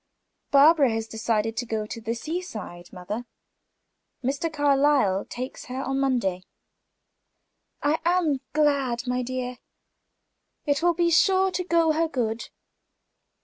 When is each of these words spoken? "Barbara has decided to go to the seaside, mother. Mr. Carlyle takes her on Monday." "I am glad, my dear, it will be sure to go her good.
"Barbara 0.49 0.89
has 0.89 1.05
decided 1.05 1.55
to 1.57 1.65
go 1.67 1.85
to 1.85 2.01
the 2.01 2.15
seaside, 2.15 2.91
mother. 2.91 3.25
Mr. 4.23 4.51
Carlyle 4.51 5.25
takes 5.25 5.65
her 5.65 5.79
on 5.83 5.99
Monday." 5.99 6.41
"I 7.83 7.99
am 8.03 8.41
glad, 8.51 9.05
my 9.05 9.21
dear, 9.21 9.59
it 10.65 10.81
will 10.81 10.95
be 10.95 11.11
sure 11.11 11.51
to 11.51 11.63
go 11.63 11.91
her 11.91 12.07
good. 12.07 12.49